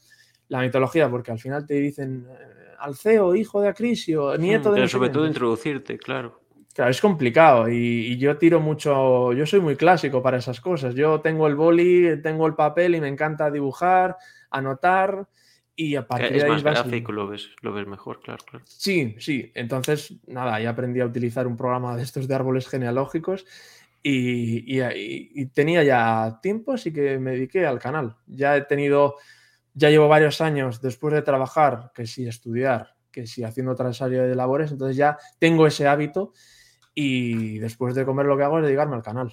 [0.48, 4.76] la mitología, porque al final te dicen eh, Alceo, hijo de Acrisio, nieto de...
[4.76, 6.40] Pero sobre todo introducirte, claro.
[6.74, 10.96] Claro, es complicado y, yo tiro mucho, yo soy muy clásico para esas cosas.
[10.96, 14.16] Yo tengo el boli, tengo el papel y me encanta dibujar,
[14.50, 15.28] anotar
[15.76, 18.64] y a partir es de ahí más gráfico, lo ves, lo ves mejor, claro, claro.
[18.68, 19.50] Sí, sí.
[19.54, 23.44] Entonces, nada, ya aprendí a utilizar un programa de estos de árboles genealógicos
[24.02, 28.16] y, y, tenía ya tiempo, así que me dediqué al canal.
[28.26, 29.16] Ya he tenido,
[29.72, 34.20] ya llevo varios años después de trabajar, que sí estudiar, que sí haciendo otra serie
[34.20, 36.32] de labores, entonces ya tengo ese hábito
[36.94, 39.32] y después de comer lo que hago es dedicarme al canal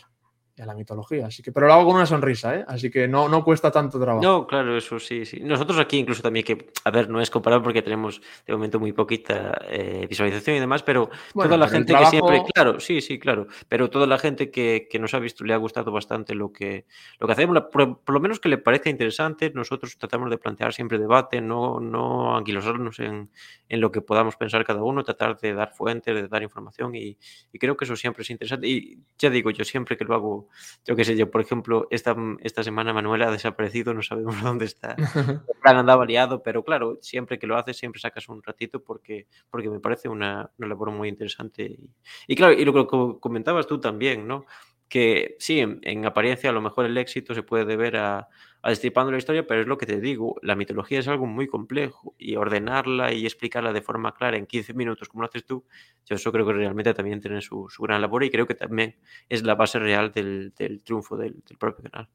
[0.60, 1.28] a la mitología.
[1.28, 2.66] Así que, pero lo hago con una sonrisa, ¿eh?
[2.68, 4.24] Así que no, no cuesta tanto trabajo.
[4.24, 5.40] No, claro, eso sí, sí.
[5.42, 8.94] Nosotros aquí incluso también que, a ver, no es comparable porque tenemos de momento muy
[8.94, 13.48] poquita eh, visualización y demás, pero toda la gente que siempre, claro, sí, sí, claro,
[13.68, 16.86] pero toda la gente que, que, nos ha visto le ha gustado bastante lo que,
[17.20, 20.98] lo que hacemos, por, lo menos que le parezca interesante, nosotros tratamos de plantear siempre
[20.98, 23.30] debate, no, no anquilosarnos en,
[23.70, 27.18] en lo que podamos pensar cada uno, tratar de dar fuentes, de dar información y,
[27.52, 28.68] y creo que eso siempre es interesante.
[28.68, 30.40] Y ya digo, yo siempre que lo hago
[30.86, 34.65] yo qué sé, yo, por ejemplo, esta, esta semana Manuel ha desaparecido, no sabemos dónde
[34.65, 34.95] está.
[35.63, 39.69] Han andado liado, pero claro, siempre que lo haces, siempre sacas un ratito porque, porque
[39.69, 41.63] me parece una, una labor muy interesante.
[41.63, 41.89] Y,
[42.27, 44.45] y, claro, y lo que comentabas tú también, ¿no?
[44.88, 48.27] Que sí, en apariencia a lo mejor el éxito se puede deber a
[48.69, 52.15] destripando la historia, pero es lo que te digo, la mitología es algo muy complejo
[52.17, 55.65] y ordenarla y explicarla de forma clara en 15 minutos, como lo haces tú,
[56.06, 58.95] yo eso creo que realmente también tiene su, gran labor y creo que también
[59.30, 62.08] es la base real del, triunfo del, propio canal.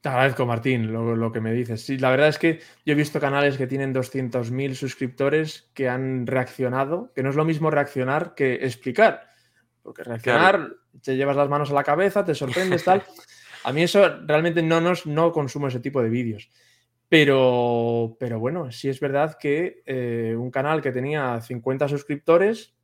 [0.00, 1.84] Te agradezco, Martín, lo, que me dices.
[1.84, 6.26] Sí, la verdad es que yo he visto canales que tienen 200.000 suscriptores que han
[6.26, 9.28] reaccionado, que no es lo mismo reaccionar que explicar.
[9.82, 10.70] Porque reaccionar,
[11.02, 13.02] te llevas las manos a la cabeza, te sorprendes, tal.
[13.64, 16.50] A mí eso realmente no, nos, no consumo ese tipo de vídeos.
[17.08, 22.74] Pero, pero bueno, sí es verdad que eh, un canal que tenía 50 suscriptores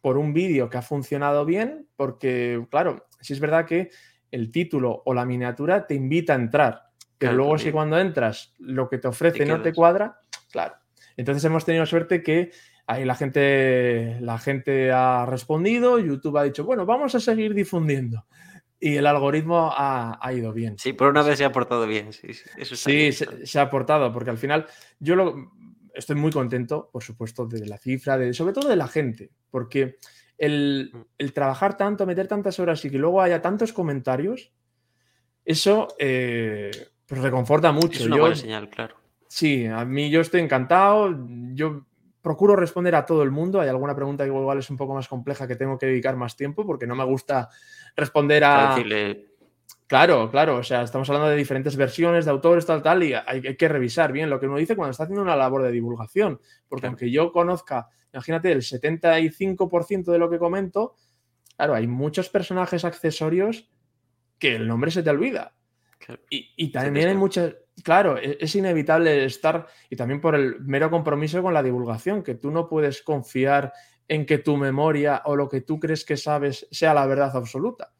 [0.00, 3.90] por un vídeo que ha funcionado bien, porque claro, sí es verdad que
[4.32, 6.82] el título o la miniatura te invita a entrar,
[7.16, 10.74] pero luego si cuando entras lo que te ofrece no te cuadra, claro.
[11.16, 12.50] Entonces hemos tenido suerte que
[12.86, 18.26] ahí la gente, la gente ha respondido, YouTube ha dicho, bueno, vamos a seguir difundiendo
[18.80, 20.78] y el algoritmo ha, ido bien.
[20.78, 22.12] Sí, por una vez se ha portado bien.
[22.12, 24.66] Sí, eso sí se, ha portado, porque al final
[24.98, 25.52] yo lo,
[25.94, 29.98] estoy muy contento, por supuesto, de la cifra, de, sobre todo de la gente, porque
[30.38, 30.98] el, mm.
[31.18, 34.50] el trabajar tanto, meter tantas horas y que luego haya tantos comentarios,
[35.44, 36.70] eso eh,
[37.06, 38.00] pues reconforta mucho.
[38.00, 38.96] Es una buena señal, claro.
[39.28, 41.14] Sí, a mí yo estoy encantado.
[41.52, 41.86] Yo
[42.22, 43.60] procuro responder a todo el mundo.
[43.60, 46.36] Hay alguna pregunta que igual es un poco más compleja que tengo que dedicar más
[46.36, 47.48] tiempo porque no me gusta
[47.96, 48.76] responder a...
[49.86, 53.56] Claro, claro, o sea, estamos hablando de diferentes versiones de autores, tal, tal, y hay,
[53.56, 56.86] que revisar bien lo que uno dice cuando está haciendo una labor de divulgación, porque
[56.86, 60.94] aunque yo conozca, imagínate, el 75% de lo que comento,
[61.56, 63.68] claro, hay muchos personajes accesorios
[64.38, 65.54] que el nombre se te olvida.
[66.28, 71.42] Y, también hay muchas, claro, e, es, inevitable estar, y también por el mero compromiso
[71.42, 73.72] con la divulgación, que tú no puedes confiar
[74.08, 77.92] en que tu memoria o lo que tú crees que sabes sea la verdad absoluta.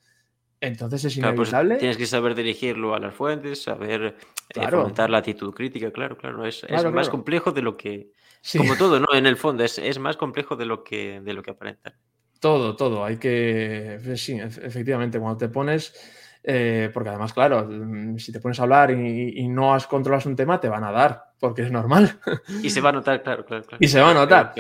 [0.61, 1.77] Entonces es pues inevitable.
[1.77, 4.17] tienes que saber dirigirlo a las fuentes, saber
[4.55, 6.45] eh, fomentar la actitud crítica, claro, claro.
[6.45, 8.13] Es, más complejo de lo que.
[8.57, 9.07] Como todo, ¿no?
[9.15, 11.97] En el fondo, es, es, más complejo de lo que, de lo que aparenta.
[12.41, 13.05] Todo, todo.
[13.05, 14.01] Hay que.
[14.17, 15.95] Sí, efectivamente, cuando te pones
[16.43, 20.37] eh, porque además, claro, mm, si te pones a hablar y, no has controlas un
[20.37, 22.19] tema, te van a dar, porque es normal.
[22.63, 23.65] Y se va a notar, claro, claro.
[23.79, 24.55] Y se va a notar.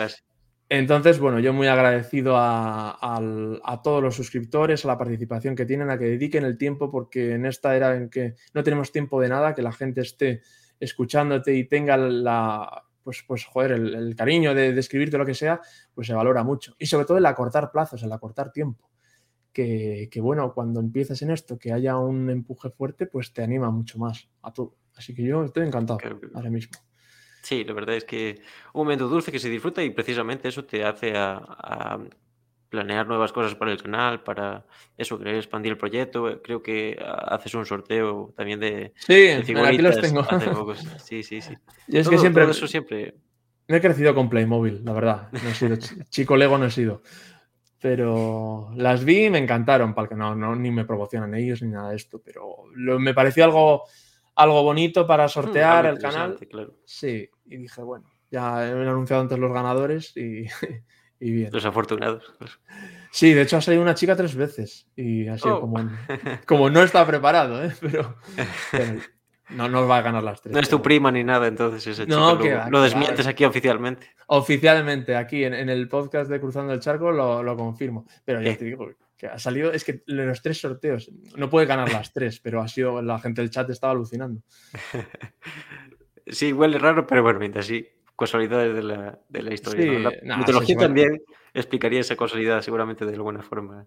[0.69, 5.99] Entonces, bueno, yo muy agradecido a, todos los suscriptores, a la participación que tienen, a
[5.99, 9.55] que dediquen el tiempo, porque en esta era en que no tenemos tiempo de nada,
[9.55, 10.43] que la gente esté
[10.79, 15.61] escuchándote y tenga la, pues, pues joder, el, cariño de, de, escribirte lo que sea,
[15.95, 16.77] pues se valora mucho.
[16.79, 18.90] Y sobre todo el acortar plazos, el acortar tiempo.
[19.52, 23.70] Que, que, bueno, cuando empiezas en esto, que haya un empuje fuerte, pues te anima
[23.70, 24.76] mucho más a todo.
[24.96, 25.98] Así que yo estoy encantado
[26.34, 26.78] ahora mismo.
[27.42, 28.42] Sí, la verdad es que
[28.74, 31.98] un momento dulce que se disfruta y precisamente eso te hace a,
[32.68, 34.64] planear nuevas cosas para el canal, para
[34.96, 36.40] eso, querer expandir el proyecto.
[36.42, 40.24] Creo que haces un sorteo también de, sí, aquí los tengo.
[41.02, 41.54] Sí, sí, sí.
[41.88, 43.14] Y es que siempre, eso siempre...
[43.66, 45.28] Me he crecido con Playmobil, la verdad.
[45.32, 45.76] No he sido
[46.10, 47.02] chico Lego, no he sido.
[47.81, 51.71] Pero las vi y me encantaron, para que no, no, ni me promocionan ellos ni
[51.71, 52.21] nada de esto.
[52.23, 53.85] Pero me pareció algo
[54.40, 56.38] algo bonito para mm, sortear el canal.
[56.85, 60.47] Sí, y dije, bueno, ya he anunciado antes los ganadores y,
[61.21, 61.51] bien.
[61.53, 62.33] Los afortunados.
[63.11, 65.61] Sí, de hecho ha salido una chica tres veces y ha sido oh.
[65.61, 65.79] como,
[66.47, 67.73] como no está preparado, ¿eh?
[67.81, 68.16] pero,
[69.52, 70.54] no, no va a ganar las tres.
[70.54, 74.08] No es tu prima ni nada, entonces ese chico lo, lo, desmientes aquí oficialmente.
[74.26, 78.06] Oficialmente, aquí en, el podcast de Cruzando el Charco lo, lo confirmo.
[78.24, 81.92] Pero ya te digo, que ha salido, es que los tres sorteos, no puede ganar
[81.92, 84.42] las tres, pero ha sido, la gente del chat estaba alucinando.
[86.26, 90.12] Sí, huele raro, pero bueno, mientras sí, casualidades de la, de la historia.
[90.22, 93.86] La mitología también explicaría esa casualidad seguramente de alguna forma.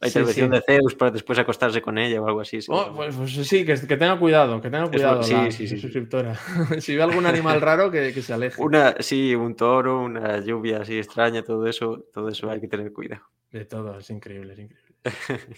[0.00, 2.58] La intervención de Zeus para después acostarse con ella o algo así.
[2.68, 5.78] Oh, pues, pues, sí, que, que, tenga cuidado, que tenga cuidado sí, la, sí, sí,
[5.78, 6.34] suscriptora.
[6.80, 8.60] si ve algún animal raro, que, que, se aleje.
[8.60, 12.92] Una, sí, un toro, una lluvia así extraña, todo eso, todo eso hay que tener
[12.92, 13.22] cuidado.
[13.50, 14.94] De todo, es increíble, es increíble.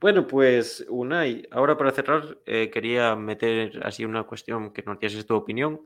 [0.00, 5.26] bueno, pues Unai, ahora para cerrar, eh, quería meter así una cuestión que nos dieses
[5.26, 5.80] tu opinión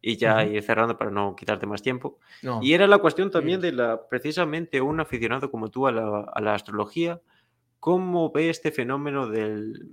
[0.00, 2.18] y ya ir cerrando para no quitarte más tiempo.
[2.60, 6.40] Y era la cuestión también de la, precisamente un aficionado como tú a la, a
[6.42, 7.20] la astrología,
[7.84, 9.90] ¿cómo ve este fenómeno del,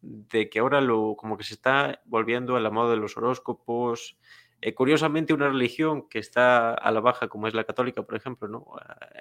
[0.00, 4.18] de que ahora lo, como que se está volviendo a la moda de los horóscopos,
[4.60, 8.48] eh, curiosamente, una religión que está a la baja, como es la católica, por ejemplo,
[8.48, 8.66] ¿no?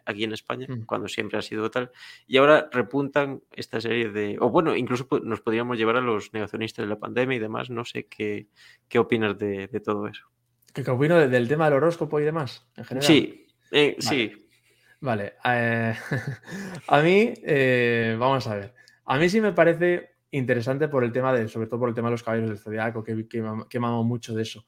[0.03, 0.85] aquí en España, mm.
[0.87, 1.91] cuando siempre ha sido tal,
[2.25, 4.37] y ahora repuntan esta serie de.
[4.39, 7.69] O bueno, incluso nos podríamos llevar a los negacionistas de la pandemia y demás.
[7.69, 8.47] No sé qué,
[8.87, 10.25] qué opinas de, todo eso.
[10.73, 13.07] ¿Qué, opino del tema del horóscopo y demás, en general?
[13.07, 14.46] Sí, eh, sí.
[14.99, 15.33] Vale.
[15.45, 15.93] Eh,
[16.87, 17.33] a mí,
[18.17, 18.73] vamos a ver.
[19.05, 22.09] A mí sí me parece interesante por el tema de, sobre todo por el tema
[22.09, 24.65] de los caballeros del zodiaco, que, que, que mucho de eso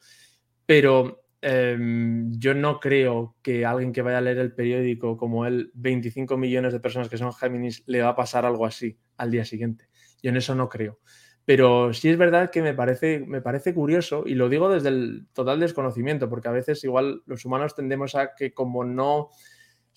[0.66, 5.72] pero em, yo no creo que alguien que vaya a leer el periódico como él,
[5.74, 9.46] 25 millones de personas que son Géminis, le va a pasar algo así al día
[9.46, 9.90] siguiente.
[10.22, 11.00] Yo en eso no creo.
[11.46, 15.28] Pero sí es verdad que me parece, me parece curioso, y lo digo desde el
[15.34, 19.30] total desconocimiento, porque a veces igual los humanos tendemos a que como no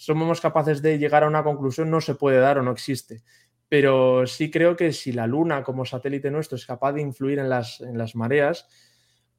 [0.05, 3.23] somos capaces de llegar a una conclusión, no se puede dar o no existe.
[3.69, 7.49] Pero sí creo que si la Luna como satélite nuestro es capaz de influir en
[7.49, 8.67] las, en las mareas,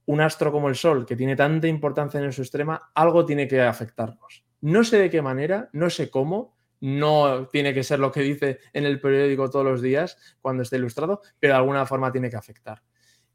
[0.05, 3.61] un astro como el Sol, que tiene tanta importancia en su extrema, algo tiene que
[3.61, 4.45] afectarnos.
[4.61, 8.59] No sé de qué manera, no sé cómo, no tiene que ser lo que dice
[8.71, 12.37] en el periódico todos los días cuando esté ilustrado, pero de alguna forma tiene que
[12.37, 12.81] afectar.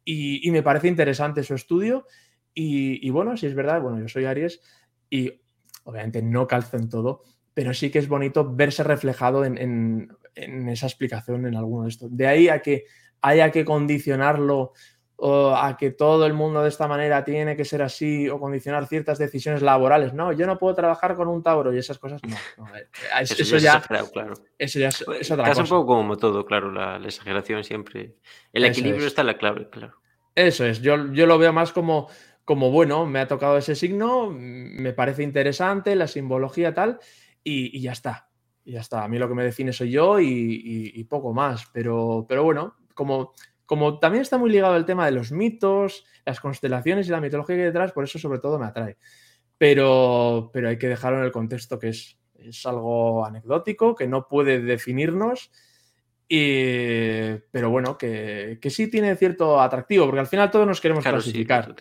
[0.03, 2.07] Y, me parece interesante su estudio.
[2.55, 4.63] Y, bueno, si es verdad, bueno, yo soy Aries
[5.11, 5.43] y
[5.89, 7.23] obviamente no calzo en todo,
[7.55, 9.59] pero sí que es bonito verse reflejado en,
[10.35, 12.15] en esa explicación en alguno de estos.
[12.15, 12.85] De ahí a que
[13.23, 14.75] haya que condicionarlo
[15.17, 18.87] o a que todo el mundo de esta manera tiene que ser así o condicionar
[18.87, 20.15] ciertas decisiones laborales.
[20.15, 22.21] No, yo no puedo trabajar con un Tauro y esas cosas.
[22.23, 22.37] No,
[22.77, 22.87] eh,
[23.23, 24.35] eso, ya, claro.
[24.57, 25.63] Eso ya es, es otra cosa.
[25.63, 28.15] un poco como todo, claro, la, exageración siempre.
[28.53, 29.95] El equilibrio está en la clave, claro.
[30.37, 32.09] Eso es, yo, yo lo veo más como,
[32.49, 36.99] como, bueno, me ha tocado ese signo, me parece interesante, la simbología tal,
[37.45, 38.31] y, ya está.
[38.65, 39.05] Y ya está.
[39.05, 41.67] A mí lo que me define soy yo y, y poco más.
[41.75, 43.35] Pero, pero bueno, como
[43.67, 47.55] como también está muy ligado el tema de los mitos, las constelaciones y la mitología
[47.55, 48.97] que hay detrás, por eso sobre todo me atrae.
[49.59, 54.27] Pero, pero hay que dejarlo en el contexto que es, es algo anecdótico, que no
[54.27, 55.51] puede definirnos,
[56.27, 61.75] pero bueno, que, sí tiene cierto atractivo, porque al final todos nos queremos clasificar.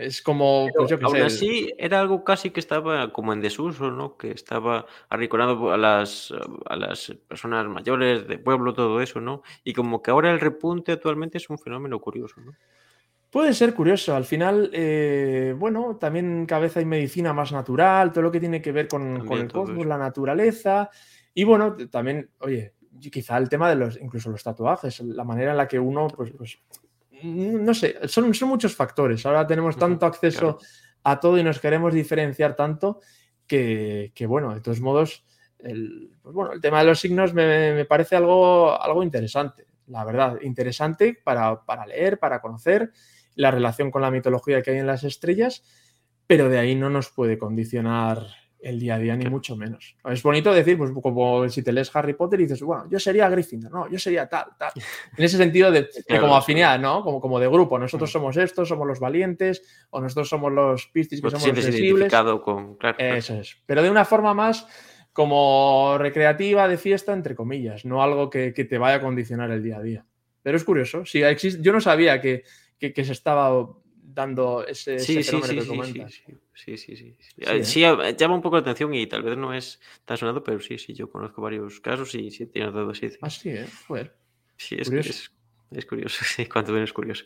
[0.00, 4.16] Es como, pues aún así, era algo casi que estaba como en desuso, ¿no?
[4.16, 6.32] Que estaba arrinconando a las,
[6.66, 9.42] a las personas mayores de pueblo, todo eso, ¿no?
[9.62, 12.52] Y como que ahora el repunte actualmente es un fenómeno curioso, ¿no?
[13.30, 14.16] Puede ser curioso.
[14.16, 18.72] Al final, eh, bueno, también cabeza y medicina más natural, todo lo que tiene que
[18.72, 20.90] ver con, con el cosmos, la naturaleza.
[21.32, 22.74] Y bueno, también, oye,
[23.12, 26.32] quizá el tema de los, incluso los tatuajes, la manera en la que uno, pues,
[26.36, 26.58] pues
[27.22, 29.24] no sé, son, son muchos factores.
[29.26, 30.58] Ahora tenemos tanto acceso
[31.02, 33.00] a todo y nos queremos diferenciar tanto
[33.46, 35.24] que, bueno, de todos modos,
[35.58, 40.38] el, pues bueno, el tema de los signos me, parece algo, algo interesante, la verdad,
[40.42, 42.92] interesante para, leer, para conocer
[43.34, 45.64] la relación con la mitología que hay en las estrellas.
[46.26, 48.24] pero de ahí no nos puede condicionar
[48.62, 49.96] el día a día, ni mucho menos.
[50.04, 53.28] Es bonito decir, pues como si te lees Harry Potter y dices, bueno, yo sería
[53.28, 54.72] Gryffindor, no, yo sería tal, tal.
[55.16, 55.88] En ese sentido de,
[56.20, 57.02] como afinidad, ¿no?
[57.02, 58.12] Como, como de grupo, nosotros mm.
[58.12, 62.12] somos estos, somos los valientes, o nosotros somos los pistis que pues somos los sensibles.
[62.42, 62.76] Con...
[62.98, 63.56] Eso es.
[63.66, 64.66] Pero de una forma más
[65.12, 69.78] como recreativa, de fiesta, entre comillas, no algo que, te vaya a condicionar el día
[69.78, 70.06] a día.
[70.42, 72.44] Pero es curioso, sí, existe, yo no sabía que,
[72.78, 73.50] que se estaba
[74.14, 75.60] dando ese, sí, sí, sí,
[76.54, 77.16] Sí, sí, sí.
[77.62, 78.16] Sí, ¿eh?
[78.16, 80.92] llama un poco la atención y tal vez no es tan sonado, pero sí, sí,
[80.92, 83.08] yo conozco varios casos y sí tiene dado así.
[83.22, 83.66] Ah, sí, ¿eh?
[83.88, 84.14] Joder.
[84.56, 85.30] Sí, es, es,
[85.70, 87.24] es, curioso, sí, cuanto menos curioso.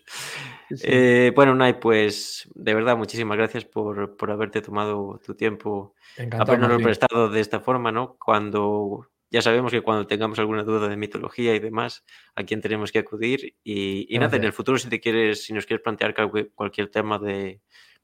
[0.82, 5.95] Eh, bueno, Nay, pues de verdad, muchísimas gracias por, por haberte tomado tu tiempo,
[6.30, 8.16] habernos prestado de esta forma, ¿no?
[8.16, 12.05] Cuando ya sabemos que cuando tengamos alguna duda de mitología y demás,
[12.37, 13.57] a quién tenemos que acudir.
[13.64, 16.14] Y, nada, en el futuro, si te quieres, si nos quieres plantear
[16.55, 17.61] cualquier tema de,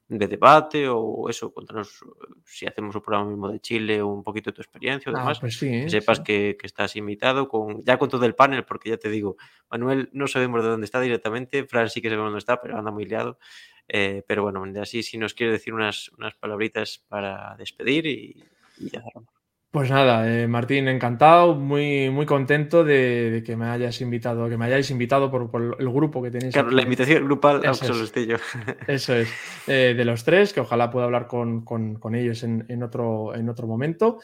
[0.08, 2.00] debate o eso, contanos
[2.44, 5.20] si hacemos un programa mismo de Chile o un poquito de tu experiencia o ah,
[5.20, 5.38] demás.
[5.38, 9.08] Pues que sepas Que, estás invitado con, ya con todo el panel, porque ya te
[9.08, 9.36] digo,
[9.70, 12.90] Manuel no sabemos de dónde está directamente, Fran sí que sabemos dónde está, pero anda
[12.90, 13.38] muy liado.
[13.86, 18.42] Eh, pero bueno, así si nos quiere decir unas, unas palabritas para despedir y,
[18.78, 19.39] y ya cerramos.
[19.70, 24.64] Pues nada, eh, Martín, encantado, muy, muy contento de, que me hayas invitado, que me
[24.64, 26.54] hayáis invitado por, el grupo que tenéis.
[26.54, 28.12] Claro, la invitación grupal eso es.
[28.88, 29.28] Eso es,
[29.68, 34.18] eh, de los tres, que ojalá pueda hablar con, ellos en, otro, en otro momento.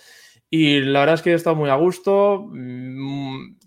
[0.50, 2.48] Y la verdad es que he estado muy a gusto,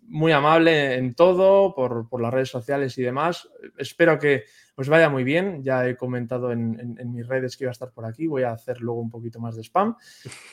[0.10, 3.48] muy amable en todo, por, por las redes sociales y demás.
[3.78, 4.46] Espero que
[4.80, 5.62] pues vaya muy bien.
[5.62, 8.28] Ya he comentado en, mis redes que iba a estar por aquí.
[8.28, 9.94] Voy a hacer luego un poquito más de spam.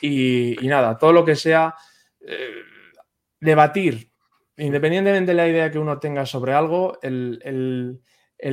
[0.01, 1.77] Y, nada, todo lo que sea
[2.19, 2.63] eh,
[3.39, 4.11] debatir,
[4.57, 8.01] independientemente de la idea que uno tenga sobre algo, el,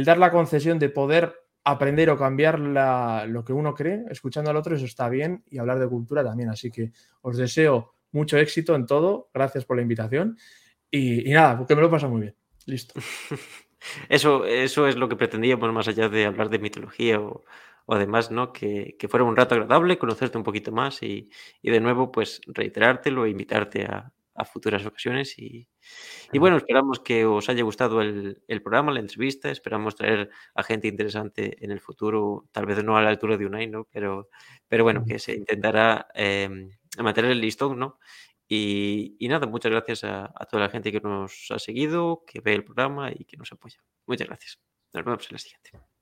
[0.05, 1.33] dar la concesión de poder
[1.63, 5.43] aprender o cambiar lo que uno cree, escuchando al otro, eso está bien.
[5.49, 6.49] Y hablar de cultura también.
[6.49, 6.91] Así que
[7.21, 9.31] os deseo mucho éxito en todo.
[9.33, 10.37] Gracias por la invitación.
[10.93, 12.35] Y, y nada, porque me lo pasa muy bien.
[12.67, 12.93] Listo.
[14.07, 17.43] Eso, eso es lo que pretendíamos, más allá de hablar de mitología o,
[17.85, 18.53] o demás, ¿no?
[18.53, 21.29] Que, que, fuera un rato agradable, conocerte un poquito más y,
[21.61, 25.37] y de nuevo, pues reiterártelo e invitarte a, a futuras ocasiones.
[25.37, 25.67] Y,
[26.31, 29.51] y, bueno, esperamos que os haya gustado el, el, programa, la entrevista.
[29.51, 33.45] Esperamos traer a gente interesante en el futuro, tal vez no a la altura de
[33.45, 33.85] Unai, ¿no?
[33.91, 34.29] Pero,
[34.69, 36.69] pero bueno, que se intentará eh,
[36.99, 37.99] mantener el listón, ¿no?
[38.55, 42.63] Y, nada, muchas gracias a, toda la gente que nos ha seguido, que ve el
[42.63, 43.79] programa y que nos apoya.
[44.05, 44.59] Muchas gracias.
[44.93, 45.92] Nos vemos en la siguiente.